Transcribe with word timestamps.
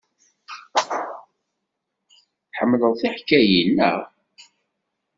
Tḥemmled 2.51 2.93
tiḥkayin, 2.99 3.69
naɣ? 3.77 3.97